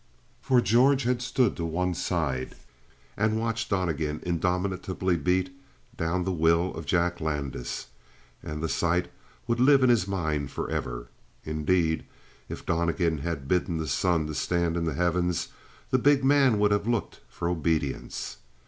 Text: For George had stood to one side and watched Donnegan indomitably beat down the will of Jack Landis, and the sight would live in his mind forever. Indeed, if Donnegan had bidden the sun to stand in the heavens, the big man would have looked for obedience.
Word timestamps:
For 0.41 0.61
George 0.61 1.03
had 1.03 1.21
stood 1.21 1.55
to 1.57 1.63
one 1.65 1.93
side 1.93 2.55
and 3.15 3.39
watched 3.39 3.69
Donnegan 3.69 4.19
indomitably 4.25 5.15
beat 5.15 5.55
down 5.95 6.23
the 6.23 6.31
will 6.31 6.73
of 6.73 6.87
Jack 6.87 7.21
Landis, 7.21 7.85
and 8.41 8.63
the 8.63 8.67
sight 8.67 9.11
would 9.45 9.59
live 9.59 9.83
in 9.83 9.91
his 9.91 10.07
mind 10.07 10.49
forever. 10.49 11.09
Indeed, 11.43 12.03
if 12.49 12.65
Donnegan 12.65 13.19
had 13.19 13.47
bidden 13.47 13.77
the 13.77 13.87
sun 13.87 14.25
to 14.25 14.33
stand 14.33 14.75
in 14.75 14.85
the 14.85 14.95
heavens, 14.95 15.49
the 15.91 15.99
big 15.99 16.23
man 16.25 16.57
would 16.57 16.71
have 16.71 16.87
looked 16.87 17.19
for 17.29 17.47
obedience. 17.47 18.37